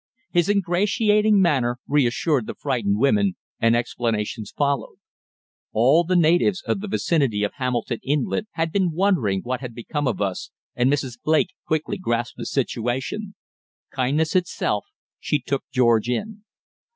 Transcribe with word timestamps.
His 0.31 0.49
ingratiating 0.49 1.39
manner 1.39 1.77
reassured 1.87 2.47
the 2.47 2.55
frightened 2.55 2.97
women, 2.97 3.35
and 3.59 3.75
explanations 3.75 4.49
followed. 4.49 4.95
All 5.73 6.03
the 6.03 6.15
natives 6.15 6.63
of 6.63 6.79
the 6.79 6.87
vicinity 6.87 7.43
of 7.43 7.51
Hamilton 7.57 7.99
Inlet 8.01 8.47
had 8.53 8.71
been 8.71 8.93
wondering 8.93 9.41
what 9.43 9.61
had 9.61 9.75
become 9.75 10.07
of 10.07 10.19
us, 10.19 10.49
and 10.75 10.91
Mrs. 10.91 11.19
Blake 11.23 11.53
quickly 11.67 11.99
grasped 11.99 12.37
the 12.37 12.47
situation. 12.47 13.35
Kindness 13.91 14.35
itself, 14.35 14.87
she 15.19 15.37
took 15.37 15.65
George 15.71 16.09
in. 16.09 16.45